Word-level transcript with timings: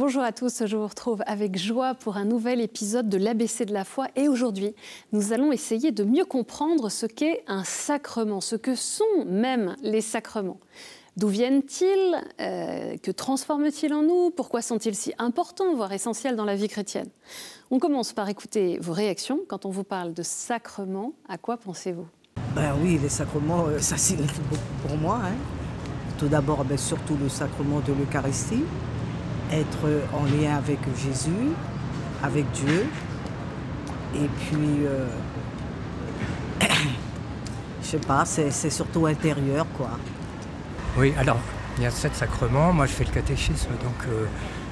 Bonjour 0.00 0.22
à 0.22 0.32
tous, 0.32 0.64
je 0.64 0.78
vous 0.78 0.86
retrouve 0.86 1.22
avec 1.26 1.58
joie 1.58 1.94
pour 1.94 2.16
un 2.16 2.24
nouvel 2.24 2.62
épisode 2.62 3.10
de 3.10 3.18
l'ABC 3.18 3.66
de 3.66 3.74
la 3.74 3.84
foi 3.84 4.06
et 4.16 4.28
aujourd'hui 4.28 4.74
nous 5.12 5.34
allons 5.34 5.52
essayer 5.52 5.92
de 5.92 6.04
mieux 6.04 6.24
comprendre 6.24 6.88
ce 6.88 7.04
qu'est 7.04 7.44
un 7.46 7.64
sacrement, 7.64 8.40
ce 8.40 8.56
que 8.56 8.74
sont 8.74 9.26
même 9.26 9.76
les 9.82 10.00
sacrements. 10.00 10.58
D'où 11.18 11.28
viennent-ils? 11.28 12.16
Euh, 12.40 12.96
Que 13.02 13.10
transforment-ils 13.10 13.92
en 13.92 14.02
nous? 14.02 14.30
Pourquoi 14.30 14.62
sont-ils 14.62 14.94
si 14.94 15.12
importants, 15.18 15.74
voire 15.74 15.92
essentiels 15.92 16.34
dans 16.34 16.46
la 16.46 16.56
vie 16.56 16.68
chrétienne? 16.68 17.10
On 17.70 17.78
commence 17.78 18.14
par 18.14 18.30
écouter 18.30 18.78
vos 18.80 18.94
réactions. 18.94 19.40
Quand 19.48 19.66
on 19.66 19.70
vous 19.70 19.84
parle 19.84 20.14
de 20.14 20.22
sacrement, 20.22 21.12
à 21.28 21.36
quoi 21.36 21.58
pensez-vous? 21.58 22.08
Ben 22.54 22.74
oui, 22.82 22.98
les 23.02 23.10
sacrements, 23.10 23.66
euh, 23.66 23.78
ça 23.80 23.98
signifie 23.98 24.40
beaucoup 24.48 24.88
pour 24.88 24.96
moi. 24.96 25.20
Hein. 25.24 25.34
Tout 26.18 26.28
d'abord, 26.28 26.64
ben, 26.64 26.78
surtout 26.78 27.18
le 27.20 27.28
sacrement 27.28 27.80
de 27.80 27.92
l'Eucharistie, 27.92 28.64
être 29.52 29.78
en 30.12 30.24
lien 30.24 30.56
avec 30.56 30.78
Jésus, 30.96 31.50
avec 32.22 32.50
Dieu, 32.52 32.86
et 34.14 34.28
puis, 34.28 34.86
euh, 34.86 35.06
je 37.82 37.86
sais 37.86 37.98
pas, 37.98 38.24
c'est 38.24 38.70
surtout 38.70 39.06
intérieur, 39.06 39.66
quoi. 39.76 39.90
Oui, 40.96 41.14
alors, 41.18 41.38
il 41.78 41.84
y 41.84 41.86
a 41.86 41.90
sept 41.90 42.14
sacrements. 42.14 42.72
Moi, 42.72 42.86
je 42.86 42.92
fais 42.92 43.04
le 43.04 43.12
catéchisme, 43.12 43.70
donc 43.82 44.08
euh, 44.08 44.26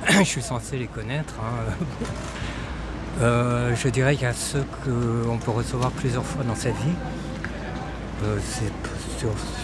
je 0.18 0.24
suis 0.24 0.42
censé 0.42 0.76
les 0.76 0.86
connaître. 0.86 1.34
Hein. 1.40 1.72
Euh, 3.20 3.74
je 3.74 3.88
dirais 3.88 4.14
qu'il 4.14 4.22
y 4.22 4.30
a 4.30 4.32
ceux 4.32 4.64
qu'on 4.84 5.38
peut 5.38 5.50
recevoir 5.50 5.90
plusieurs 5.90 6.24
fois 6.24 6.44
dans 6.44 6.54
sa 6.54 6.68
vie. 6.68 6.94
Euh, 8.22 8.38
c'est 8.40 8.70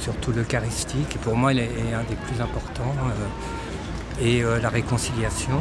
surtout 0.02 0.32
l'Eucharistie, 0.32 1.04
qui 1.08 1.18
pour 1.18 1.36
moi 1.36 1.54
est 1.54 1.68
un 1.94 2.02
des 2.02 2.16
plus 2.16 2.40
importants, 2.40 2.92
et 4.20 4.42
la 4.42 4.68
réconciliation. 4.68 5.60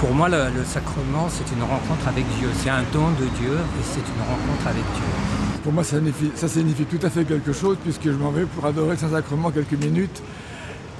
pour 0.00 0.12
moi, 0.14 0.28
le 0.28 0.64
sacrement, 0.64 1.28
c'est 1.28 1.54
une 1.54 1.62
rencontre 1.62 2.06
avec 2.08 2.24
Dieu. 2.38 2.48
C'est 2.54 2.70
un 2.70 2.82
don 2.92 3.10
de 3.10 3.26
Dieu 3.40 3.54
et 3.54 3.82
c'est 3.82 4.00
une 4.00 4.22
rencontre 4.28 4.66
avec 4.66 4.84
Dieu. 4.94 5.38
Pour 5.62 5.72
moi, 5.72 5.82
ça 5.82 6.48
signifie, 6.48 6.84
tout 6.84 7.04
à 7.04 7.10
fait 7.10 7.24
quelque 7.24 7.52
chose, 7.52 7.76
puisque 7.82 8.04
je 8.04 8.16
m'en 8.16 8.30
vais 8.30 8.44
pour 8.44 8.64
adorer 8.64 8.92
le 8.92 8.96
Saint-Sacrement 8.96 9.50
quelques 9.50 9.72
minutes 9.72 10.22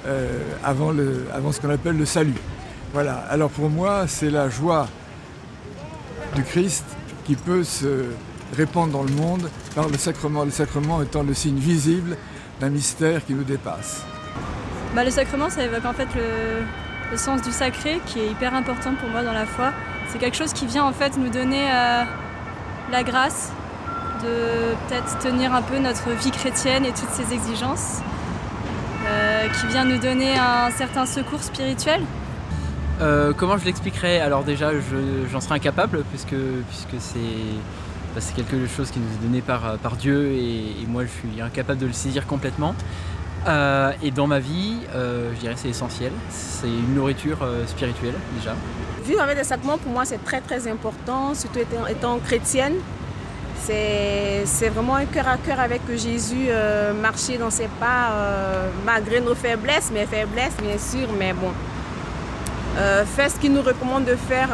euh, 0.05 0.43
avant, 0.63 0.91
ce 0.93 1.59
qu'on 1.59 1.69
appelle 1.69 1.97
le 1.97 2.05
salut. 2.05 2.35
Voilà. 2.93 3.13
Alors 3.29 3.49
pour 3.49 3.69
moi, 3.69 4.05
c'est 4.07 4.29
la 4.29 4.49
joie 4.49 4.87
du 6.35 6.43
Christ 6.43 6.85
qui 7.25 7.35
peut 7.35 7.63
se 7.63 8.05
répandre 8.55 8.91
dans 8.93 9.03
le 9.03 9.11
monde 9.11 9.49
par 9.75 9.87
le 9.87 9.97
sacrement. 9.97 10.43
Le 10.43 10.51
sacrement 10.51 11.01
étant 11.01 11.23
le 11.23 11.33
signe 11.33 11.57
visible 11.57 12.17
d'un 12.59 12.69
mystère 12.69 13.25
qui 13.25 13.33
nous 13.33 13.43
dépasse. 13.43 14.03
Bah, 14.95 15.03
le 15.03 15.11
sacrement, 15.11 15.49
ça 15.49 15.63
évoque 15.63 15.85
en 15.85 15.93
fait 15.93 16.07
le, 16.15 17.17
sens 17.17 17.41
du 17.41 17.51
sacré 17.51 17.99
qui 18.05 18.19
est 18.19 18.27
hyper 18.27 18.53
important 18.53 18.93
pour 18.95 19.09
moi 19.09 19.23
dans 19.23 19.33
la 19.33 19.45
foi. 19.45 19.71
C'est 20.09 20.19
quelque 20.19 20.37
chose 20.37 20.53
qui 20.53 20.65
vient 20.65 20.83
en 20.83 20.93
fait 20.93 21.17
nous 21.17 21.29
donner 21.29 21.67
euh, 21.71 22.03
la 22.91 23.03
grâce 23.03 23.51
de 24.23 24.75
peut-être 24.87 25.19
tenir 25.19 25.53
un 25.53 25.61
peu 25.61 25.79
notre 25.79 26.09
vie 26.11 26.31
chrétienne 26.31 26.85
et 26.85 26.91
toutes 26.91 27.11
ses 27.11 27.33
exigences, 27.33 27.99
euh, 29.07 29.47
qui 29.47 29.67
vient 29.67 29.85
nous 29.85 29.97
donner 29.97 30.37
un 30.37 30.71
certain 30.71 31.05
secours 31.05 31.41
spirituel. 31.41 32.01
Euh, 33.01 33.31
comment 33.35 33.57
je 33.57 33.65
l'expliquerai 33.65 34.19
Alors 34.19 34.43
déjà, 34.43 34.71
j'en 35.31 35.39
serai 35.39 35.55
incapable 35.55 36.03
puisque, 36.09 36.35
puisque 36.67 37.01
bah, 38.13 38.21
c'est 38.21 38.35
quelque 38.35 38.67
chose 38.67 38.91
qui 38.91 38.99
nous 38.99 39.07
est 39.07 39.27
donné 39.27 39.41
par, 39.41 39.77
par 39.77 39.95
Dieu 39.95 40.31
et, 40.33 40.85
moi 40.87 41.03
je 41.03 41.09
suis 41.09 41.41
incapable 41.41 41.79
de 41.79 41.87
le 41.87 41.93
saisir 41.93 42.25
complètement. 42.25 42.75
Euh, 43.47 43.91
et 44.03 44.11
dans 44.11 44.27
ma 44.27 44.39
vie, 44.39 44.77
je 44.93 45.39
dirais 45.39 45.55
c'est 45.55 45.69
essentiel. 45.69 46.11
C'est 46.29 46.67
une 46.67 46.95
nourriture 46.95 47.39
spirituelle 47.67 48.15
déjà. 48.35 48.55
Vivre 49.05 49.21
avec 49.21 49.37
des 49.37 49.43
sacrements 49.43 49.77
pour 49.77 49.91
moi 49.91 50.05
c'est 50.05 50.23
très 50.23 50.41
très 50.41 50.67
important, 50.67 51.33
surtout 51.33 51.59
étant 51.89 52.19
chrétienne. 52.19 52.75
C'est 53.61 54.69
vraiment 54.69 54.95
un 54.95 55.05
cœur 55.05 55.27
à 55.27 55.37
cœur 55.37 55.59
avec 55.59 55.81
Jésus, 55.95 56.47
euh, 56.49 56.93
marcher 56.93 57.37
dans 57.37 57.49
ses 57.49 57.67
pas, 57.79 58.11
euh, 58.11 58.69
malgré 58.85 59.19
nos 59.21 59.35
faiblesses, 59.35 59.91
mes 59.91 60.05
faiblesses 60.05 60.55
bien 60.61 60.77
sûr, 60.77 61.07
mais 61.17 61.33
bon. 61.33 61.51
Euh, 62.77 63.03
faire 63.05 63.29
ce 63.29 63.37
qu'il 63.37 63.53
nous 63.53 63.61
recommande 63.61 64.05
de 64.05 64.15
faire 64.15 64.49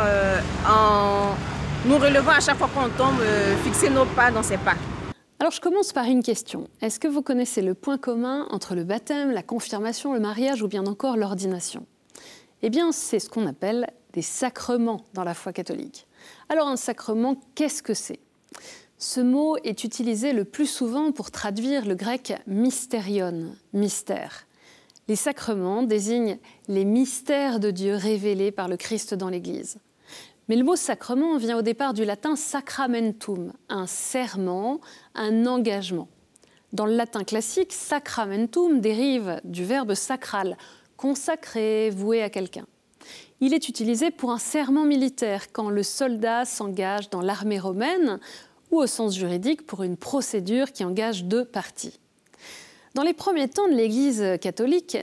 en 0.68 1.35
nous 1.85 1.97
relevant 2.00 2.31
à 2.31 2.40
chaque 2.40 2.57
fois 2.57 2.69
qu'on 2.73 2.90
tombe, 2.97 3.22
fixer 3.63 3.90
nos 3.91 4.06
pas 4.06 4.31
dans 4.31 4.41
ses 4.41 4.57
pas. 4.57 4.75
Alors 5.40 5.51
je 5.51 5.62
commence 5.62 5.94
par 5.94 6.06
une 6.06 6.23
question. 6.23 6.68
Est-ce 6.81 7.00
que 7.00 7.07
vous 7.07 7.22
connaissez 7.22 7.62
le 7.62 7.75
point 7.75 8.00
commun 8.00 8.47
entre 8.50 8.73
le 8.73 8.84
baptême, 8.84 9.31
la 9.31 9.44
confirmation, 9.44 10.13
le 10.13 10.19
mariage 10.19 10.63
ou 10.63 10.68
bien 10.68 10.85
encore 10.88 11.16
l'ordination? 11.16 11.85
Eh 12.63 12.72
bien, 12.72 12.91
c'est 12.91 13.19
ce 13.19 13.29
qu'on 13.29 13.46
appelle 13.46 13.88
des 14.13 14.23
sacrements 14.23 15.06
dans 15.13 15.23
la 15.23 15.35
foi 15.35 15.53
catholique. 15.53 16.07
Alors 16.50 16.68
un 16.68 16.78
sacrement, 16.78 17.35
qu'est-ce 17.53 17.84
que 17.84 17.94
c'est? 17.94 18.19
Ce 18.97 19.19
mot 19.19 19.57
est 19.57 19.84
utilisé 19.84 20.34
le 20.34 20.46
plus 20.46 20.67
souvent 20.67 21.12
pour 21.12 21.29
traduire 21.29 21.85
le 21.85 21.94
grec 21.94 22.34
mystérion, 22.47 23.53
mystère. 23.73 24.47
Les 25.07 25.17
sacrements 25.17 25.84
désignent 25.84 26.40
les 26.67 26.85
mystères 26.85 27.59
de 27.59 27.69
Dieu 27.69 27.94
révélés 27.94 28.52
par 28.52 28.69
le 28.69 28.78
Christ 28.78 29.13
dans 29.13 29.29
l'Église. 29.29 29.78
Mais 30.47 30.56
le 30.56 30.63
mot 30.63 30.75
sacrement 30.75 31.38
vient 31.38 31.57
au 31.57 31.61
départ 31.61 31.94
du 31.94 32.06
latin 32.06 32.35
sacramentum, 32.35 33.53
un 33.69 33.88
serment, 33.88 34.79
un 35.16 35.45
engagement. 35.47 36.07
Dans 36.72 36.85
le 36.85 36.95
latin 36.95 37.23
classique, 37.23 37.73
sacramentum 37.73 38.79
dérive 38.79 39.39
du 39.44 39.63
verbe 39.63 39.95
sacral, 39.95 40.57
consacré, 40.97 41.89
voué 41.89 42.22
à 42.22 42.29
quelqu'un. 42.29 42.66
Il 43.41 43.53
est 43.53 43.69
utilisé 43.69 44.11
pour 44.11 44.31
un 44.31 44.38
serment 44.38 44.85
militaire 44.85 45.51
quand 45.51 45.69
le 45.69 45.84
soldat 45.84 46.45
s'engage 46.45 47.09
dans 47.09 47.22
l'armée 47.22 47.59
romaine 47.59 48.19
ou 48.72 48.78
au 48.79 48.88
sens 48.88 49.16
juridique 49.16 49.66
pour 49.66 49.84
une 49.84 49.97
procédure 49.97 50.72
qui 50.72 50.84
engage 50.84 51.25
deux 51.25 51.45
parties. 51.45 52.00
Dans 52.94 53.03
les 53.03 53.13
premiers 53.13 53.50
temps 53.50 53.67
de 53.67 53.73
l'Église 53.73 54.23
catholique, 54.39 54.97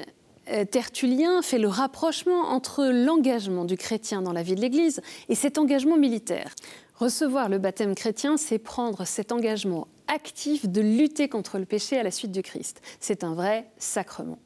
Tertullien 0.70 1.42
fait 1.42 1.58
le 1.58 1.68
rapprochement 1.68 2.48
entre 2.50 2.84
l'engagement 2.84 3.64
du 3.64 3.76
chrétien 3.76 4.22
dans 4.22 4.32
la 4.32 4.42
vie 4.42 4.54
de 4.54 4.60
l'Église 4.60 5.00
et 5.28 5.34
cet 5.34 5.58
engagement 5.58 5.96
militaire. 5.96 6.54
Recevoir 6.94 7.48
le 7.48 7.58
baptême 7.58 7.94
chrétien, 7.94 8.36
c'est 8.36 8.58
prendre 8.58 9.04
cet 9.06 9.32
engagement 9.32 9.88
actif 10.08 10.68
de 10.68 10.80
lutter 10.80 11.28
contre 11.28 11.58
le 11.58 11.64
péché 11.64 11.98
à 11.98 12.02
la 12.02 12.10
suite 12.10 12.32
du 12.32 12.42
Christ. 12.42 12.80
C'est 13.00 13.24
un 13.24 13.34
vrai 13.34 13.70
sacrement. 13.78 14.38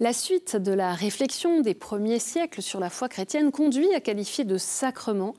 La 0.00 0.12
suite 0.12 0.56
de 0.56 0.72
la 0.72 0.94
réflexion 0.94 1.60
des 1.60 1.74
premiers 1.74 2.18
siècles 2.18 2.62
sur 2.62 2.80
la 2.80 2.90
foi 2.90 3.08
chrétienne 3.08 3.52
conduit 3.52 3.94
à 3.94 4.00
qualifier 4.00 4.44
de 4.44 4.56
sacrement 4.56 5.34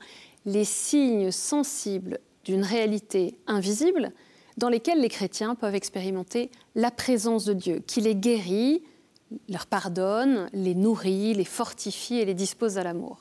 les 0.46 0.64
signes 0.64 1.30
sensibles 1.30 2.20
d'une 2.44 2.62
réalité 2.62 3.36
invisible 3.46 4.12
dans 4.56 4.68
lesquelles 4.68 5.00
les 5.00 5.08
chrétiens 5.08 5.54
peuvent 5.54 5.74
expérimenter 5.74 6.50
la 6.74 6.90
présence 6.90 7.44
de 7.44 7.52
Dieu, 7.52 7.82
qui 7.86 8.00
les 8.00 8.14
guérit, 8.14 8.82
leur 9.48 9.66
pardonne, 9.66 10.48
les 10.52 10.74
nourrit, 10.74 11.34
les 11.34 11.44
fortifie 11.44 12.16
et 12.16 12.24
les 12.24 12.34
dispose 12.34 12.78
à 12.78 12.82
l'amour. 12.82 13.18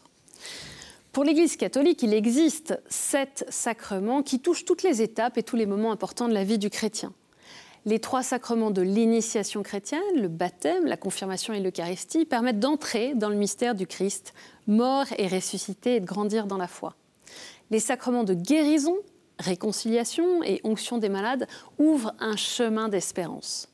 Pour 1.12 1.24
l'Église 1.24 1.58
catholique, 1.58 2.02
il 2.02 2.14
existe 2.14 2.82
sept 2.90 3.46
sacrements 3.50 4.24
qui 4.24 4.40
touchent 4.40 4.66
toutes 4.66 4.82
les 4.82 5.02
étapes 5.02 5.38
et 5.38 5.44
tous 5.44 5.56
les 5.56 5.68
moments 5.68 5.92
importants 5.92 6.28
de 6.28 6.34
la 6.34 6.44
vie 6.44 6.58
du 6.58 6.72
chrétien. 6.72 7.14
Les 7.86 8.00
trois 8.00 8.24
sacrements 8.24 8.72
de 8.72 8.82
l'initiation 8.82 9.62
chrétienne, 9.62 10.02
le 10.16 10.30
baptême, 10.30 10.86
la 10.86 10.98
confirmation 10.98 11.54
et 11.54 11.60
l'Eucharistie, 11.60 12.26
permettent 12.26 12.60
d'entrer 12.60 13.14
dans 13.14 13.30
le 13.30 13.36
mystère 13.36 13.76
du 13.76 13.86
Christ, 13.86 14.34
mort 14.68 15.06
et 15.18 15.28
ressuscité, 15.28 15.96
et 15.96 16.00
de 16.00 16.06
grandir 16.06 16.48
dans 16.48 16.58
la 16.58 16.68
foi. 16.68 16.96
Les 17.72 17.80
sacrements 17.82 18.24
de 18.24 18.34
guérison, 18.34 18.96
réconciliation 19.38 20.44
et 20.44 20.62
onction 20.64 20.98
des 20.98 21.10
malades 21.10 21.48
ouvrent 21.78 22.14
un 22.20 22.38
chemin 22.38 22.88
d'espérance. 22.88 23.68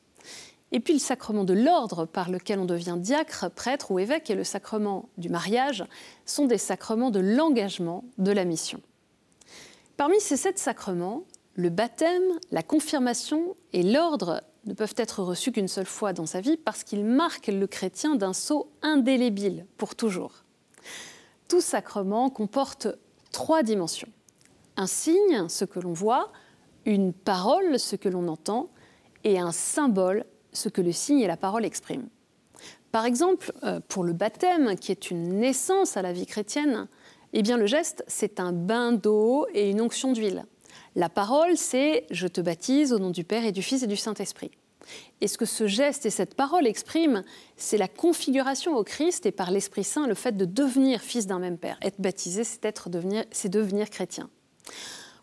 Et 0.71 0.79
puis 0.79 0.93
le 0.93 0.99
sacrement 0.99 1.43
de 1.43 1.53
l'ordre 1.53 2.05
par 2.05 2.29
lequel 2.29 2.59
on 2.59 2.65
devient 2.65 2.97
diacre, 2.97 3.49
prêtre 3.49 3.91
ou 3.91 3.99
évêque 3.99 4.29
et 4.29 4.35
le 4.35 4.43
sacrement 4.43 5.09
du 5.17 5.29
mariage 5.29 5.83
sont 6.25 6.45
des 6.45 6.57
sacrements 6.57 7.09
de 7.09 7.19
l'engagement 7.19 8.03
de 8.17 8.31
la 8.31 8.45
mission. 8.45 8.81
Parmi 9.97 10.19
ces 10.19 10.37
sept 10.37 10.59
sacrements, 10.59 11.23
le 11.55 11.69
baptême, 11.69 12.39
la 12.51 12.63
confirmation 12.63 13.55
et 13.73 13.83
l'ordre 13.83 14.41
ne 14.65 14.73
peuvent 14.73 14.95
être 14.97 15.23
reçus 15.23 15.51
qu'une 15.51 15.67
seule 15.67 15.85
fois 15.85 16.13
dans 16.13 16.27
sa 16.27 16.41
vie 16.41 16.57
parce 16.57 16.83
qu'ils 16.83 17.05
marquent 17.05 17.47
le 17.47 17.65
chrétien 17.65 18.15
d'un 18.15 18.33
sceau 18.33 18.71
indélébile 18.81 19.65
pour 19.77 19.95
toujours. 19.95 20.43
Tout 21.47 21.61
sacrement 21.61 22.29
comporte 22.29 22.87
trois 23.31 23.63
dimensions 23.63 24.09
un 24.79 24.87
signe, 24.87 25.49
ce 25.49 25.65
que 25.65 25.79
l'on 25.79 25.91
voit, 25.91 26.31
une 26.85 27.11
parole, 27.11 27.77
ce 27.77 27.97
que 27.97 28.07
l'on 28.07 28.29
entend, 28.29 28.69
et 29.25 29.37
un 29.37 29.51
symbole, 29.51 30.23
ce 30.53 30.69
que 30.69 30.81
le 30.81 30.91
signe 30.91 31.19
et 31.19 31.27
la 31.27 31.37
parole 31.37 31.65
expriment. 31.65 32.09
Par 32.91 33.05
exemple, 33.05 33.51
euh, 33.63 33.79
pour 33.87 34.03
le 34.03 34.13
baptême, 34.13 34.75
qui 34.75 34.91
est 34.91 35.11
une 35.11 35.39
naissance 35.39 35.95
à 35.95 36.01
la 36.01 36.11
vie 36.11 36.25
chrétienne, 36.25 36.87
eh 37.33 37.43
bien 37.43 37.57
le 37.57 37.67
geste, 37.67 38.03
c'est 38.07 38.39
un 38.39 38.51
bain 38.51 38.91
d'eau 38.91 39.45
et 39.53 39.69
une 39.69 39.81
onction 39.81 40.11
d'huile. 40.11 40.45
La 40.95 41.09
parole, 41.09 41.55
c'est 41.55 42.05
je 42.09 42.27
te 42.27 42.41
baptise 42.41 42.91
au 42.91 42.99
nom 42.99 43.11
du 43.11 43.23
Père 43.23 43.45
et 43.45 43.51
du 43.51 43.61
Fils 43.61 43.83
et 43.83 43.87
du 43.87 43.95
Saint-Esprit. 43.95 44.51
Et 45.21 45.27
ce 45.27 45.37
que 45.37 45.45
ce 45.45 45.67
geste 45.67 46.05
et 46.05 46.09
cette 46.09 46.35
parole 46.35 46.65
expriment, 46.65 47.23
c'est 47.57 47.77
la 47.77 47.87
configuration 47.87 48.75
au 48.75 48.83
Christ 48.83 49.25
et 49.27 49.31
par 49.31 49.51
l'Esprit 49.51 49.83
Saint 49.83 50.07
le 50.07 50.15
fait 50.15 50.35
de 50.35 50.45
devenir 50.45 51.01
fils 51.01 51.27
d'un 51.27 51.37
même 51.37 51.57
Père. 51.57 51.77
Être 51.83 52.01
baptisé, 52.01 52.43
c'est 52.43 53.49
devenir 53.49 53.89
chrétien. 53.89 54.29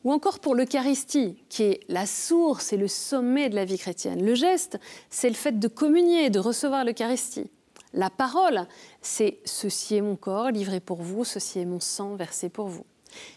Ou 0.06 0.12
encore 0.12 0.38
pour 0.38 0.54
l'Eucharistie, 0.54 1.34
qui 1.48 1.64
est 1.64 1.80
la 1.88 2.06
source 2.06 2.72
et 2.72 2.76
le 2.76 2.86
sommet 2.86 3.48
de 3.48 3.56
la 3.56 3.64
vie 3.64 3.76
chrétienne. 3.76 4.24
Le 4.24 4.36
geste, 4.36 4.78
c'est 5.10 5.28
le 5.28 5.34
fait 5.34 5.58
de 5.58 5.66
communier, 5.66 6.30
de 6.30 6.38
recevoir 6.38 6.84
l'Eucharistie. 6.84 7.50
La 7.92 8.08
parole, 8.08 8.68
c'est 9.02 9.40
ceci 9.44 9.96
est 9.96 10.00
mon 10.00 10.14
corps 10.14 10.52
livré 10.52 10.78
pour 10.78 11.02
vous, 11.02 11.24
ceci 11.24 11.58
est 11.58 11.64
mon 11.64 11.80
sang 11.80 12.14
versé 12.14 12.48
pour 12.48 12.68
vous. 12.68 12.86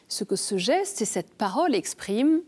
Ce 0.10 0.24
que 0.24 0.36
ce 0.36 0.60
geste 0.60 1.02
et 1.02 1.06
cette 1.06 1.34
parole 1.34 1.74
expriment, 1.74 2.42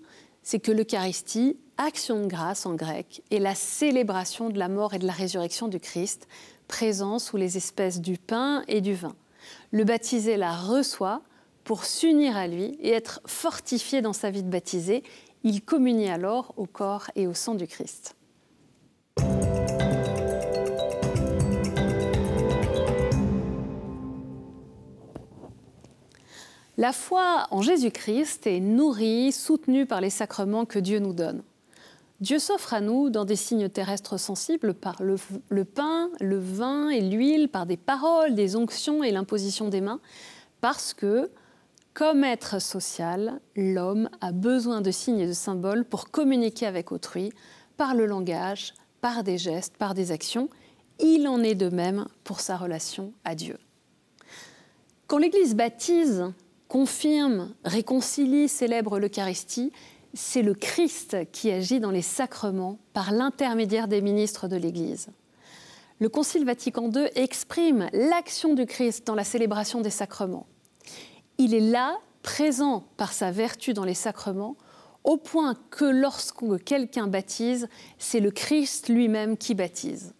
c'est 0.43 0.59
que 0.59 0.71
l'Eucharistie, 0.71 1.57
action 1.79 2.21
de 2.21 2.27
grâce 2.27 2.67
en 2.67 2.75
grec, 2.75 3.23
est 3.31 3.39
la 3.39 3.55
célébration 3.55 4.51
de 4.51 4.59
la 4.59 4.67
mort 4.67 4.93
et 4.93 4.99
de 4.99 5.07
la 5.07 5.13
résurrection 5.13 5.67
du 5.67 5.79
Christ, 5.79 6.27
présent 6.67 7.17
sous 7.17 7.37
les 7.37 7.57
espèces 7.57 7.99
du 7.99 8.19
pain 8.19 8.63
et 8.67 8.81
du 8.81 8.93
vin. 8.93 9.15
Le 9.71 9.83
baptisé 9.83 10.37
la 10.37 10.55
reçoit 10.55 11.23
pour 11.71 11.85
s'unir 11.85 12.35
à 12.35 12.47
lui 12.47 12.77
et 12.81 12.89
être 12.89 13.21
fortifié 13.25 14.01
dans 14.01 14.11
sa 14.11 14.29
vie 14.29 14.43
de 14.43 14.49
baptisé. 14.49 15.03
Il 15.45 15.61
communie 15.63 16.09
alors 16.09 16.53
au 16.57 16.65
corps 16.65 17.09
et 17.15 17.27
au 17.27 17.33
sang 17.33 17.55
du 17.55 17.65
Christ. 17.65 18.17
La 26.75 26.91
foi 26.91 27.47
en 27.51 27.61
Jésus-Christ 27.61 28.47
est 28.47 28.59
nourrie, 28.59 29.31
soutenue 29.31 29.85
par 29.85 30.01
les 30.01 30.09
sacrements 30.09 30.65
que 30.65 30.77
Dieu 30.77 30.99
nous 30.99 31.13
donne. 31.13 31.41
Dieu 32.19 32.37
s'offre 32.39 32.73
à 32.73 32.81
nous 32.81 33.09
dans 33.09 33.23
des 33.23 33.37
signes 33.37 33.69
terrestres 33.69 34.19
sensibles 34.19 34.73
par 34.73 35.01
le, 35.01 35.15
pain, 35.63 36.09
le 36.19 36.37
vin 36.37 36.89
et 36.89 36.99
l'huile, 36.99 37.47
par 37.47 37.65
des 37.65 37.77
paroles, 37.77 38.35
des 38.35 38.57
onctions 38.57 39.05
et 39.05 39.11
l'imposition 39.11 39.69
des 39.69 39.79
mains, 39.79 40.01
parce 40.59 40.93
que, 40.93 41.31
comme 41.93 42.23
être 42.23 42.61
social, 42.61 43.41
l'homme 43.55 44.09
a 44.21 44.31
besoin 44.31 44.81
de 44.81 44.91
signes 44.91 45.19
et 45.19 45.27
de 45.27 45.33
symboles 45.33 45.83
pour 45.83 46.09
communiquer 46.09 46.65
avec 46.65 46.91
autrui, 46.91 47.31
par 47.75 47.95
le 47.95 48.05
langage, 48.05 48.73
par 49.01 49.23
des 49.23 49.37
gestes, 49.37 49.75
par 49.77 49.93
des 49.93 50.11
actions. 50.11 50.49
Il 50.99 51.27
en 51.27 51.43
est 51.43 51.55
de 51.55 51.69
même 51.69 52.07
pour 52.23 52.39
sa 52.39 52.55
relation 52.55 53.13
à 53.25 53.35
Dieu. 53.35 53.57
Quand 55.07 55.17
l'Église 55.17 55.55
baptise, 55.55 56.31
confirme, 56.69 57.53
réconcilie, 57.65 58.47
célèbre 58.47 58.97
l'Eucharistie, 58.97 59.73
c'est 60.13 60.41
le 60.41 60.53
Christ 60.53 61.17
qui 61.31 61.51
agit 61.51 61.81
dans 61.81 61.91
les 61.91 62.01
sacrements 62.01 62.79
par 62.93 63.11
l'intermédiaire 63.11 63.89
des 63.89 64.01
ministres 64.01 64.47
de 64.47 64.55
l'Église. 64.55 65.09
Le 65.99 66.07
Concile 66.07 66.45
Vatican 66.45 66.89
II 66.89 67.09
exprime 67.15 67.89
l'action 67.91 68.53
du 68.53 68.65
Christ 68.65 69.05
dans 69.05 69.15
la 69.15 69.23
célébration 69.23 69.81
des 69.81 69.89
sacrements. 69.89 70.47
Il 71.43 71.55
est 71.55 71.59
là, 71.59 71.97
présent 72.21 72.83
par 72.97 73.13
sa 73.13 73.31
vertu 73.31 73.73
dans 73.73 73.83
les 73.83 73.95
sacrements, 73.95 74.57
au 75.03 75.17
point 75.17 75.55
que 75.71 75.85
lorsque 75.85 76.63
quelqu'un 76.63 77.07
baptise, 77.07 77.67
c'est 77.97 78.19
le 78.19 78.29
Christ 78.29 78.89
lui-même 78.89 79.35
qui 79.37 79.55
baptise. 79.55 80.13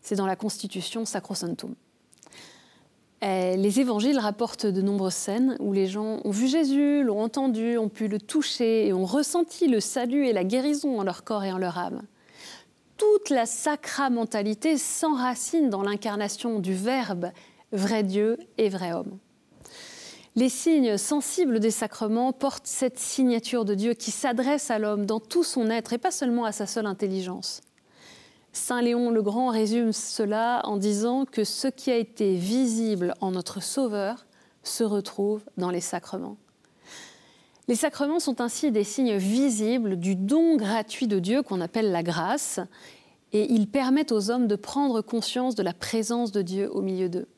C'est 0.00 0.16
dans 0.16 0.26
la 0.26 0.34
Constitution 0.34 1.04
Sacrosanctum. 1.04 1.76
Euh, 3.22 3.54
les 3.54 3.78
évangiles 3.78 4.18
rapportent 4.18 4.66
de 4.66 4.82
nombreuses 4.82 5.14
scènes 5.14 5.56
où 5.60 5.72
les 5.72 5.86
gens 5.86 6.18
ont 6.24 6.32
vu 6.32 6.48
Jésus, 6.48 7.04
l'ont 7.04 7.22
entendu, 7.22 7.78
ont 7.78 7.88
pu 7.88 8.08
le 8.08 8.18
toucher 8.18 8.88
et 8.88 8.92
ont 8.92 9.06
ressenti 9.06 9.68
le 9.68 9.78
salut 9.78 10.26
et 10.26 10.32
la 10.32 10.42
guérison 10.42 10.98
en 10.98 11.04
leur 11.04 11.22
corps 11.22 11.44
et 11.44 11.52
en 11.52 11.58
leur 11.58 11.78
âme. 11.78 12.02
Toute 12.96 13.30
la 13.30 13.46
sacramentalité 13.46 14.78
s'enracine 14.78 15.70
dans 15.70 15.82
l'incarnation 15.82 16.58
du 16.58 16.74
Verbe, 16.74 17.30
vrai 17.70 18.02
Dieu 18.02 18.36
et 18.58 18.68
vrai 18.68 18.92
homme. 18.92 19.20
Les 20.36 20.48
signes 20.48 20.98
sensibles 20.98 21.60
des 21.60 21.70
sacrements 21.70 22.32
portent 22.32 22.66
cette 22.66 22.98
signature 22.98 23.64
de 23.64 23.76
Dieu 23.76 23.94
qui 23.94 24.10
s'adresse 24.10 24.68
à 24.68 24.80
l'homme 24.80 25.06
dans 25.06 25.20
tout 25.20 25.44
son 25.44 25.70
être 25.70 25.92
et 25.92 25.98
pas 25.98 26.10
seulement 26.10 26.44
à 26.44 26.50
sa 26.50 26.66
seule 26.66 26.86
intelligence. 26.86 27.60
Saint 28.52 28.82
Léon 28.82 29.10
le 29.10 29.22
Grand 29.22 29.50
résume 29.50 29.92
cela 29.92 30.60
en 30.64 30.76
disant 30.76 31.24
que 31.24 31.44
ce 31.44 31.68
qui 31.68 31.92
a 31.92 31.96
été 31.96 32.34
visible 32.34 33.14
en 33.20 33.30
notre 33.30 33.62
Sauveur 33.62 34.26
se 34.64 34.82
retrouve 34.82 35.42
dans 35.56 35.70
les 35.70 35.80
sacrements. 35.80 36.36
Les 37.68 37.76
sacrements 37.76 38.20
sont 38.20 38.40
ainsi 38.40 38.72
des 38.72 38.84
signes 38.84 39.16
visibles 39.16 39.96
du 39.96 40.16
don 40.16 40.56
gratuit 40.56 41.06
de 41.06 41.20
Dieu 41.20 41.42
qu'on 41.42 41.60
appelle 41.60 41.92
la 41.92 42.02
grâce, 42.02 42.58
et 43.32 43.52
ils 43.52 43.68
permettent 43.68 44.12
aux 44.12 44.30
hommes 44.30 44.48
de 44.48 44.56
prendre 44.56 45.00
conscience 45.00 45.54
de 45.54 45.62
la 45.62 45.72
présence 45.72 46.32
de 46.32 46.42
Dieu 46.42 46.68
au 46.72 46.82
milieu 46.82 47.08
d'eux. 47.08 47.28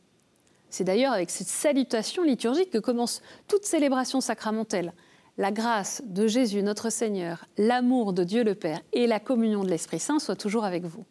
C'est 0.76 0.84
d'ailleurs 0.84 1.14
avec 1.14 1.30
cette 1.30 1.48
salutation 1.48 2.22
liturgique 2.22 2.68
que 2.68 2.76
commence 2.76 3.22
toute 3.48 3.64
célébration 3.64 4.20
sacramentelle. 4.20 4.92
La 5.38 5.50
grâce 5.50 6.02
de 6.04 6.26
Jésus 6.26 6.62
notre 6.62 6.90
Seigneur, 6.90 7.46
l'amour 7.56 8.12
de 8.12 8.24
Dieu 8.24 8.44
le 8.44 8.54
Père 8.54 8.82
et 8.92 9.06
la 9.06 9.18
communion 9.18 9.64
de 9.64 9.70
l'Esprit 9.70 10.00
Saint 10.00 10.18
soient 10.18 10.36
toujours 10.36 10.66
avec 10.66 10.84
vous. 10.84 11.06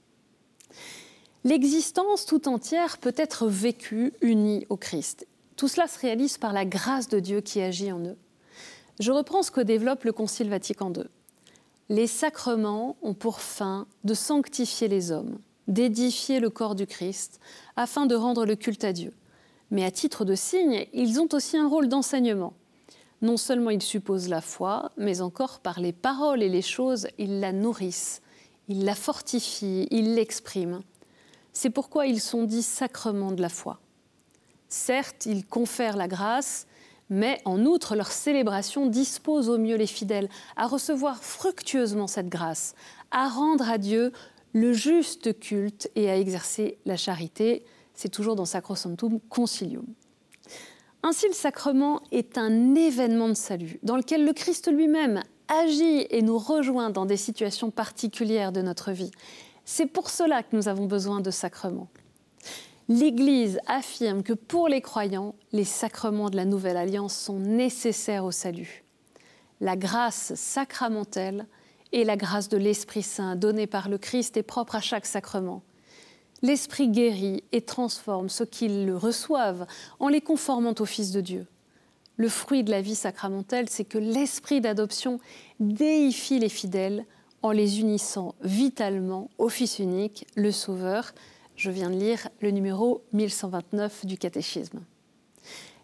L'existence 1.44 2.28
tout 2.28 2.48
entière 2.48 3.00
peut 3.00 3.16
être 3.18 3.48
vécue 3.48 4.14
unie 4.22 4.68
au 4.70 4.78
Christ. 4.78 5.26
Tout 5.56 5.68
cela 5.68 5.88
se 5.88 5.98
réalise 5.98 6.38
par 6.38 6.54
la 6.54 6.64
grâce 6.64 7.10
de 7.10 7.20
Dieu 7.20 7.42
qui 7.42 7.60
agit 7.60 7.92
en 7.92 8.02
eux. 8.02 8.18
Je 9.00 9.12
reprends 9.12 9.42
ce 9.42 9.50
que 9.50 9.62
développe 9.62 10.04
le 10.04 10.14
Concile 10.14 10.52
Vatican 10.52 10.94
II. 10.94 11.06
Les 11.90 12.06
sacrements 12.06 12.98
ont 13.02 13.16
pour 13.16 13.42
fin 13.42 13.88
de 14.04 14.14
sanctifier 14.14 14.88
les 14.88 15.12
hommes, 15.12 15.40
d'édifier 15.68 16.40
le 16.40 16.52
corps 16.52 16.76
du 16.76 16.86
Christ, 16.86 17.40
afin 17.76 18.06
de 18.06 18.14
rendre 18.14 18.46
le 18.46 18.56
culte 18.56 18.84
à 18.84 18.94
Dieu. 18.94 19.12
Mais 19.72 19.84
à 19.84 19.92
titre 19.92 20.26
de 20.26 20.36
signe, 20.36 20.86
ils 20.94 21.20
ont 21.20 21.30
aussi 21.34 21.58
un 21.58 21.68
rôle 21.68 21.88
d'enseignement. 21.88 22.54
Non 23.22 23.38
seulement 23.38 23.70
ils 23.70 23.82
supposent 23.82 24.30
la 24.30 24.42
foi, 24.42 24.92
mais 24.98 25.22
encore 25.22 25.60
par 25.60 25.80
les 25.80 25.94
paroles 25.94 26.44
et 26.44 26.50
les 26.50 26.62
choses, 26.62 27.08
ils 27.18 27.40
la 27.40 27.52
nourrissent, 27.52 28.22
ils 28.68 28.86
la 28.86 28.96
fortifient, 28.96 29.88
ils 29.90 30.16
l'expriment. 30.16 30.82
C'est 31.54 31.70
pourquoi 31.70 32.06
ils 32.06 32.20
sont 32.20 32.44
dits 32.44 32.62
sacrements 32.62 33.32
de 33.32 33.42
la 33.42 33.50
foi. 33.50 33.80
Certes, 34.68 35.26
ils 35.26 35.46
confèrent 35.46 35.98
la 35.98 36.08
grâce, 36.08 36.68
mais 37.10 37.40
en 37.46 37.66
outre, 37.66 37.96
leur 37.96 38.12
célébration 38.12 38.88
dispose 38.88 39.50
au 39.50 39.58
mieux 39.58 39.78
les 39.78 39.88
fidèles 39.88 40.30
à 40.56 40.68
recevoir 40.68 41.24
fructueusement 41.24 42.08
cette 42.08 42.30
grâce, 42.30 42.76
à 43.12 43.30
rendre 43.30 43.70
à 43.70 43.78
Dieu 43.78 44.12
le 44.54 44.74
juste 44.74 45.40
culte 45.40 45.90
et 45.96 46.10
à 46.10 46.18
exercer 46.18 46.78
la 46.86 46.98
charité. 46.98 47.66
C'est 47.96 48.10
toujours 48.10 48.36
dans 48.36 48.46
Sacrosanctum 48.46 49.20
Concilium. 49.30 49.86
Ainsi, 51.04 51.28
le 51.28 51.34
sacrement 51.34 52.02
est 52.12 52.38
un 52.38 52.76
événement 52.76 53.30
de 53.30 53.34
salut 53.34 53.80
dans 53.84 53.96
lequel 53.96 54.26
le 54.26 54.34
Christ 54.34 54.72
lui-même 54.72 55.22
agit 55.48 56.08
et 56.10 56.22
nous 56.22 56.38
rejoint 56.38 56.90
dans 56.90 57.06
des 57.06 57.18
situations 57.18 57.72
particulières 57.72 58.52
de 58.52 58.62
notre 58.62 58.92
vie. 58.92 59.12
C'est 59.66 59.86
pour 59.86 60.10
cela 60.10 60.44
que 60.44 60.56
nous 60.56 60.68
avons 60.68 60.86
besoin 60.86 61.22
de 61.22 61.32
sacrements. 61.32 61.90
L'Église 62.88 63.60
affirme 63.66 64.22
que 64.22 64.34
pour 64.34 64.68
les 64.68 64.82
croyants, 64.82 65.36
les 65.52 65.64
sacrements 65.64 66.30
de 66.30 66.36
la 66.36 66.46
Nouvelle 66.46 66.78
Alliance 66.78 67.16
sont 67.16 67.40
nécessaires 67.40 68.26
au 68.26 68.32
salut. 68.32 68.84
La 69.60 69.76
grâce 69.76 70.36
sacramentelle 70.36 71.48
et 71.92 72.04
la 72.04 72.18
grâce 72.18 72.50
de 72.50 72.58
l'Esprit 72.58 73.02
Saint 73.02 73.36
donnée 73.36 73.68
par 73.68 73.90
le 73.90 73.98
Christ 73.98 74.38
est 74.38 74.44
propre 74.44 74.76
à 74.76 74.82
chaque 74.82 75.06
sacrement. 75.06 75.64
L'Esprit 76.42 76.90
guérit 76.90 77.44
et 77.52 77.62
transforme 77.62 78.30
ceux 78.30 78.46
qui 78.46 78.68
le 78.68 78.96
reçoivent 78.96 79.66
en 80.00 80.08
les 80.08 80.22
conformant 80.22 80.76
au 80.80 80.86
Fils 80.86 81.12
de 81.12 81.22
Dieu. 81.22 81.48
Le 82.18 82.30
fruit 82.30 82.64
de 82.64 82.72
la 82.72 82.82
vie 82.82 82.96
sacramentelle, 82.96 83.70
c'est 83.70 83.84
que 83.84 83.98
l'Esprit 83.98 84.62
d'adoption 84.62 85.20
déifie 85.60 86.40
les 86.40 86.50
fidèles 86.50 87.06
en 87.42 87.52
les 87.52 87.80
unissant 87.80 88.36
vitalement 88.42 89.30
au 89.38 89.50
Fils 89.50 89.80
unique, 89.80 90.26
le 90.36 90.52
Sauveur. 90.52 91.14
Je 91.56 91.72
viens 91.72 91.90
de 91.90 91.96
lire 91.96 92.30
le 92.42 92.52
numéro 92.52 93.04
1129 93.14 94.06
du 94.06 94.18
catéchisme. 94.18 94.82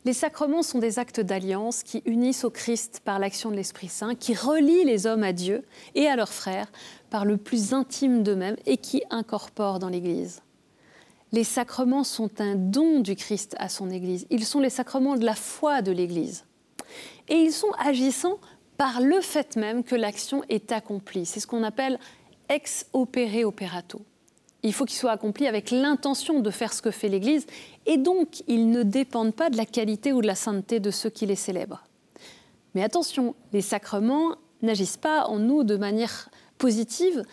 Les 0.04 0.14
sacrements 0.14 0.64
sont 0.64 0.80
des 0.80 0.98
actes 0.98 1.20
d'alliance 1.20 1.84
qui 1.84 2.02
unissent 2.06 2.44
au 2.44 2.50
Christ 2.50 3.02
par 3.06 3.20
l'action 3.20 3.52
de 3.52 3.56
l'Esprit 3.56 3.88
Saint, 3.88 4.16
qui 4.16 4.34
relient 4.34 4.84
les 4.84 5.06
hommes 5.06 5.24
à 5.24 5.32
Dieu 5.32 5.64
et 5.94 6.08
à 6.08 6.16
leurs 6.16 6.34
frères 6.34 6.72
par 7.12 7.26
le 7.26 7.38
plus 7.38 7.74
intime 7.74 8.24
d'eux-mêmes 8.24 8.56
et 8.66 8.78
qui 8.78 9.04
incorporent 9.12 9.78
dans 9.78 9.90
l'Église. 9.90 10.42
Les 11.32 11.44
sacrements 11.44 12.04
sont 12.04 12.42
un 12.42 12.56
don 12.56 13.02
du 13.02 13.16
Christ 13.16 13.56
à 13.60 13.70
son 13.70 13.92
Église. 13.92 14.26
Ils 14.32 14.46
sont 14.46 14.60
les 14.60 14.72
sacrements 14.72 15.18
de 15.18 15.26
la 15.26 15.36
foi 15.36 15.84
de 15.84 15.92
l'Église. 15.92 16.46
Et 17.30 17.36
ils 17.36 17.54
sont 17.54 17.72
agissants 17.78 18.40
par 18.78 19.00
le 19.00 19.22
fait 19.22 19.56
même 19.58 19.84
que 19.84 19.96
l'action 19.96 20.42
est 20.50 20.72
accomplie. 20.72 21.26
C'est 21.26 21.40
ce 21.40 21.48
qu'on 21.48 21.64
appelle 21.64 22.00
ex 22.50 22.88
opere 22.94 23.46
operato. 23.46 24.02
Il 24.64 24.74
faut 24.74 24.86
qu'il 24.86 24.98
soit 24.98 25.12
accompli 25.12 25.48
avec 25.48 25.72
l'intention 25.72 26.40
de 26.40 26.50
faire 26.50 26.74
ce 26.74 26.82
que 26.82 26.92
fait 26.92 27.08
l'Église, 27.08 27.46
et 27.86 27.98
donc 27.98 28.44
ils 28.48 28.70
ne 28.70 28.84
dépendent 28.84 29.34
pas 29.34 29.50
de 29.50 29.58
la 29.58 29.66
qualité 29.66 30.14
ou 30.14 30.22
de 30.22 30.28
la 30.28 30.36
sainteté 30.36 30.80
de 30.80 30.92
ceux 30.92 31.10
qui 31.10 31.26
les 31.26 31.36
célèbrent. 31.36 31.84
Mais 32.76 32.84
attention, 32.84 33.36
les 33.54 33.62
sacrements 33.62 34.36
n'agissent 34.62 34.98
pas 34.98 35.26
en 35.26 35.40
nous 35.40 35.64
de 35.64 35.78
manière 35.78 36.30
positive 36.62 37.24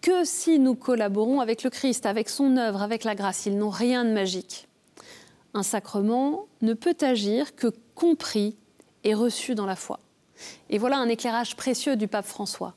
que 0.00 0.24
si 0.24 0.58
nous 0.58 0.74
collaborons 0.74 1.40
avec 1.40 1.62
le 1.62 1.68
Christ, 1.68 2.06
avec 2.06 2.30
son 2.30 2.56
œuvre, 2.56 2.80
avec 2.80 3.04
la 3.04 3.14
grâce. 3.14 3.44
Ils 3.44 3.58
n'ont 3.58 3.68
rien 3.68 4.02
de 4.02 4.12
magique. 4.12 4.66
Un 5.52 5.62
sacrement 5.62 6.46
ne 6.62 6.72
peut 6.72 6.96
agir 7.02 7.54
que 7.54 7.66
compris 7.94 8.56
et 9.04 9.12
reçu 9.12 9.54
dans 9.54 9.66
la 9.66 9.76
foi. 9.76 10.00
Et 10.70 10.78
voilà 10.78 10.96
un 10.96 11.08
éclairage 11.08 11.54
précieux 11.54 11.96
du 11.96 12.08
pape 12.08 12.24
François. 12.24 12.74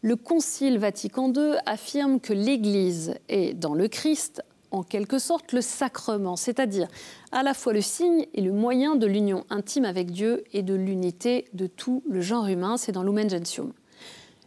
Le 0.00 0.16
Concile 0.16 0.78
Vatican 0.78 1.30
II 1.30 1.56
affirme 1.66 2.18
que 2.18 2.32
l'Église 2.32 3.14
est, 3.28 3.52
dans 3.52 3.74
le 3.74 3.88
Christ, 3.88 4.42
en 4.70 4.82
quelque 4.82 5.18
sorte 5.18 5.52
le 5.52 5.60
sacrement, 5.60 6.36
c'est-à-dire 6.36 6.88
à 7.30 7.42
la 7.42 7.52
fois 7.52 7.74
le 7.74 7.82
signe 7.82 8.24
et 8.32 8.40
le 8.40 8.52
moyen 8.52 8.96
de 8.96 9.06
l'union 9.06 9.44
intime 9.50 9.84
avec 9.84 10.12
Dieu 10.12 10.44
et 10.54 10.62
de 10.62 10.72
l'unité 10.72 11.44
de 11.52 11.66
tout 11.66 12.02
le 12.08 12.22
genre 12.22 12.46
humain, 12.46 12.78
c'est 12.78 12.92
dans 12.92 13.02
Lumen 13.02 13.28
Gentium. 13.28 13.74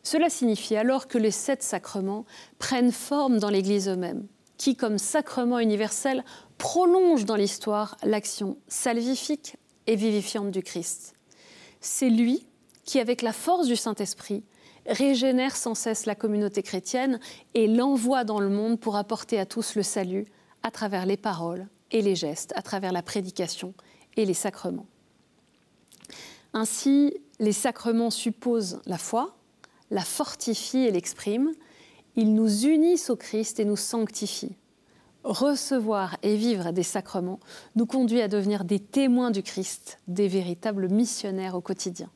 Cela 0.06 0.30
signifie 0.30 0.76
alors 0.76 1.08
que 1.08 1.18
les 1.18 1.32
sept 1.32 1.64
sacrements 1.64 2.26
prennent 2.60 2.92
forme 2.92 3.40
dans 3.40 3.50
l'Église 3.50 3.90
eux-mêmes, 3.90 4.28
qui, 4.56 4.76
comme 4.76 5.00
sacrement 5.00 5.58
universel, 5.58 6.24
prolonge 6.60 7.26
dans 7.26 7.36
l'histoire 7.36 7.98
l'action 8.04 8.58
salvifique 8.68 9.58
et 9.88 9.96
vivifiante 9.96 10.52
du 10.52 10.62
Christ. 10.62 11.16
C'est 11.82 12.12
lui 12.12 12.46
qui, 12.84 13.00
avec 13.00 13.24
la 13.24 13.34
force 13.34 13.66
du 13.66 13.76
Saint-Esprit, 13.76 14.44
régénère 14.86 15.56
sans 15.56 15.74
cesse 15.74 16.06
la 16.06 16.14
communauté 16.14 16.62
chrétienne 16.62 17.20
et 17.56 17.66
l'envoie 17.66 18.24
dans 18.24 18.40
le 18.40 18.50
monde 18.50 18.80
pour 18.80 18.98
apporter 18.98 19.40
à 19.40 19.48
tous 19.48 19.74
le 19.74 19.82
salut 19.82 20.28
à 20.62 20.70
travers 20.70 21.08
les 21.08 21.18
paroles 21.18 21.68
et 21.90 22.04
les 22.04 22.16
gestes, 22.16 22.54
à 22.56 22.62
travers 22.62 22.92
la 22.92 23.02
prédication 23.02 23.74
et 24.18 24.26
les 24.26 24.36
sacrements. 24.36 24.86
Ainsi, 26.54 27.12
les 27.40 27.54
sacrements 27.54 28.12
supposent 28.12 28.84
la 28.86 29.00
foi, 29.00 29.36
la 29.96 30.02
fortifie 30.02 30.80
et 30.80 30.92
l'exprime. 30.92 31.54
Ils 32.18 32.34
nous 32.34 32.66
unissent 32.66 33.10
au 33.10 33.16
Christ 33.16 33.62
et 33.62 33.66
nous 33.66 33.78
sanctifient. 33.78 34.58
Recevoir 35.24 36.18
et 36.22 36.36
vivre 36.36 36.72
des 36.72 36.84
sacrements 36.84 37.40
nous 37.78 37.86
conduit 37.86 38.22
à 38.22 38.28
devenir 38.28 38.66
des 38.66 38.80
témoins 38.80 39.32
du 39.32 39.42
Christ, 39.42 39.98
des 40.10 40.28
véritables 40.28 40.90
missionnaires 40.90 41.56
au 41.56 41.62
quotidien. 41.62 42.10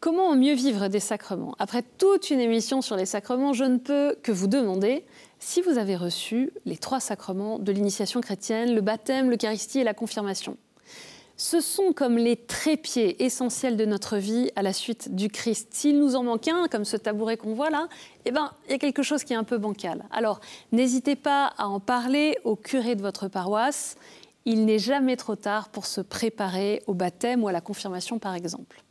Comment 0.00 0.34
mieux 0.34 0.54
vivre 0.54 0.88
des 0.88 1.00
sacrements? 1.00 1.54
Après 1.58 1.82
toute 1.82 2.30
une 2.30 2.40
émission 2.40 2.80
sur 2.80 2.96
les 2.96 3.06
sacrements, 3.06 3.52
je 3.52 3.64
ne 3.64 3.76
peux 3.76 4.16
que 4.22 4.32
vous 4.32 4.48
demander 4.48 5.04
si 5.44 5.60
vous 5.60 5.76
avez 5.76 5.94
reçu 5.94 6.52
les 6.64 6.78
trois 6.78 7.00
sacrements 7.00 7.58
de 7.58 7.70
l'initiation 7.70 8.22
chrétienne, 8.22 8.74
le 8.74 8.80
baptême, 8.80 9.30
l'Eucharistie 9.30 9.78
et 9.78 9.84
la 9.84 9.92
confirmation. 9.92 10.56
Ce 11.36 11.60
sont 11.60 11.92
comme 11.92 12.16
les 12.16 12.36
trépieds 12.36 13.22
essentiels 13.22 13.76
de 13.76 13.84
notre 13.84 14.16
vie 14.16 14.50
à 14.56 14.62
la 14.62 14.72
suite 14.72 15.14
du 15.14 15.28
Christ. 15.28 15.68
S'il 15.72 15.98
nous 15.98 16.16
en 16.16 16.22
manque 16.22 16.48
un, 16.48 16.66
comme 16.68 16.86
ce 16.86 16.96
tabouret 16.96 17.36
qu'on 17.36 17.52
voit 17.52 17.68
là, 17.68 17.88
eh 18.24 18.30
ben, 18.30 18.52
il 18.66 18.72
y 18.72 18.74
a 18.74 18.78
quelque 18.78 19.02
chose 19.02 19.22
qui 19.22 19.34
est 19.34 19.36
un 19.36 19.44
peu 19.44 19.58
bancal. 19.58 20.06
Alors, 20.10 20.40
n'hésitez 20.72 21.14
pas 21.14 21.52
à 21.58 21.68
en 21.68 21.78
parler 21.78 22.38
au 22.44 22.56
curé 22.56 22.94
de 22.94 23.02
votre 23.02 23.28
paroisse. 23.28 23.96
Il 24.46 24.64
n'est 24.64 24.78
jamais 24.78 25.16
trop 25.16 25.36
tard 25.36 25.68
pour 25.68 25.84
se 25.84 26.00
préparer 26.00 26.82
au 26.86 26.94
baptême 26.94 27.44
ou 27.44 27.48
à 27.48 27.52
la 27.52 27.60
confirmation, 27.60 28.18
par 28.18 28.34
exemple. 28.34 28.82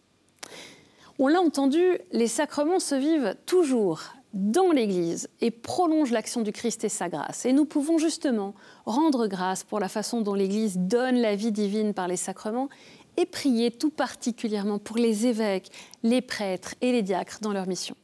On 1.17 1.27
l'a 1.27 1.41
entendu, 1.41 1.83
les 2.12 2.27
sacrements 2.27 2.79
se 2.79 2.93
vivent 2.93 3.36
toujours 3.48 4.13
dans 4.33 4.71
l'Église 4.71 5.29
et 5.41 5.51
prolongent 5.51 6.11
l'action 6.11 6.41
du 6.41 6.51
Christ 6.51 6.83
et 6.83 6.89
sa 6.89 7.07
grâce. 7.07 7.45
Et 7.45 7.53
nous 7.53 7.65
pouvons 7.65 7.97
justement 7.97 8.55
rendre 8.85 9.27
grâce 9.27 9.63
pour 9.63 9.79
la 9.79 9.89
façon 9.89 10.21
dont 10.21 10.33
l'Église 10.33 10.77
donne 10.77 11.17
la 11.17 11.35
vie 11.35 11.51
divine 11.51 11.93
par 11.93 12.07
les 12.07 12.17
sacrements 12.17 12.69
et 13.17 13.27
prier 13.27 13.69
tout 13.69 13.91
particulièrement 13.91 14.79
pour 14.79 14.97
les 14.97 15.27
évêques, 15.27 15.71
les 16.01 16.21
prêtres 16.21 16.73
et 16.81 16.91
les 16.91 17.03
diacres 17.03 17.39
dans 17.41 17.53
leur 17.53 17.67
mission. 17.67 17.95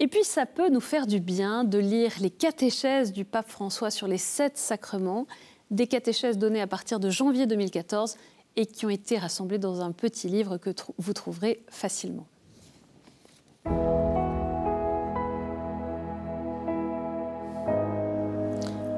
Et 0.00 0.06
puis 0.06 0.24
ça 0.24 0.46
peut 0.46 0.68
nous 0.68 0.80
faire 0.80 1.06
du 1.06 1.20
bien 1.20 1.64
de 1.64 1.78
lire 1.78 2.12
les 2.20 2.30
catéchèses 2.30 3.12
du 3.12 3.24
pape 3.24 3.48
François 3.48 3.90
sur 3.90 4.06
les 4.06 4.18
sept 4.18 4.58
sacrements, 4.58 5.26
des 5.70 5.86
catéchèses 5.86 6.38
données 6.38 6.60
à 6.60 6.66
partir 6.66 7.00
de 7.00 7.10
janvier 7.10 7.46
2014 7.46 8.16
et 8.56 8.66
qui 8.66 8.86
ont 8.86 8.90
été 8.90 9.18
rassemblés 9.18 9.58
dans 9.58 9.80
un 9.80 9.92
petit 9.92 10.28
livre 10.28 10.56
que 10.56 10.70
vous 10.98 11.12
trouverez 11.12 11.64
facilement. 11.68 12.26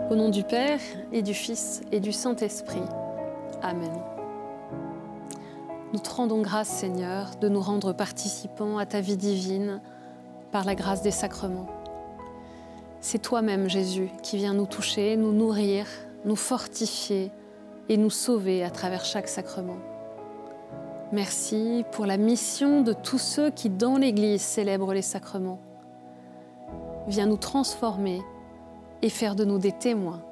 Au 0.08 0.14
nom 0.14 0.28
du 0.28 0.44
Père 0.44 0.78
et 1.10 1.22
du 1.22 1.34
Fils 1.34 1.80
et 1.90 1.98
du 1.98 2.12
Saint-Esprit. 2.12 2.82
Amen. 3.60 3.90
Nous 5.92 5.98
te 5.98 6.10
rendons 6.10 6.42
grâce, 6.42 6.68
Seigneur, 6.68 7.30
de 7.40 7.48
nous 7.48 7.60
rendre 7.60 7.92
participants 7.92 8.78
à 8.78 8.86
ta 8.86 9.00
vie 9.00 9.16
divine 9.16 9.80
par 10.52 10.64
la 10.64 10.76
grâce 10.76 11.02
des 11.02 11.10
sacrements. 11.10 11.66
C'est 13.00 13.20
toi-même, 13.20 13.68
Jésus, 13.68 14.10
qui 14.22 14.36
viens 14.36 14.54
nous 14.54 14.66
toucher, 14.66 15.16
nous 15.16 15.32
nourrir, 15.32 15.86
nous 16.24 16.36
fortifier, 16.36 17.32
et 17.88 17.96
nous 17.96 18.10
sauver 18.10 18.62
à 18.62 18.70
travers 18.70 19.04
chaque 19.04 19.28
sacrement. 19.28 19.78
Merci 21.12 21.84
pour 21.92 22.06
la 22.06 22.16
mission 22.16 22.82
de 22.82 22.92
tous 22.92 23.18
ceux 23.18 23.50
qui, 23.50 23.70
dans 23.70 23.96
l'Église, 23.96 24.42
célèbrent 24.42 24.92
les 24.92 25.02
sacrements. 25.02 25.60
Viens 27.08 27.26
nous 27.26 27.36
transformer 27.36 28.22
et 29.02 29.10
faire 29.10 29.34
de 29.34 29.44
nous 29.44 29.58
des 29.58 29.72
témoins. 29.72 30.22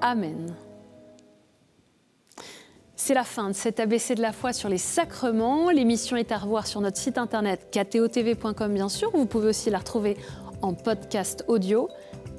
Amen. 0.00 0.54
C'est 2.96 3.14
la 3.14 3.24
fin 3.24 3.48
de 3.48 3.54
cet 3.54 3.80
ABC 3.80 4.14
de 4.14 4.22
la 4.22 4.32
foi 4.32 4.52
sur 4.52 4.68
les 4.68 4.78
sacrements. 4.78 5.70
L'émission 5.70 6.16
est 6.16 6.32
à 6.32 6.38
revoir 6.38 6.66
sur 6.66 6.80
notre 6.80 6.96
site 6.96 7.18
internet 7.18 7.68
ktotv.com 7.70 8.72
bien 8.72 8.88
sûr. 8.88 9.10
Vous 9.12 9.26
pouvez 9.26 9.48
aussi 9.48 9.68
la 9.68 9.78
retrouver 9.78 10.16
en 10.62 10.72
podcast 10.74 11.44
audio. 11.48 11.88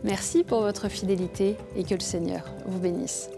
Merci 0.04 0.44
pour 0.44 0.62
votre 0.62 0.90
fidélité 0.90 1.56
et 1.76 1.84
que 1.84 1.94
le 1.94 2.00
Seigneur 2.00 2.46
vous 2.66 2.80
bénisse. 2.80 3.30